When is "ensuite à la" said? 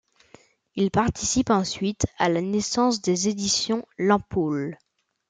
1.51-2.41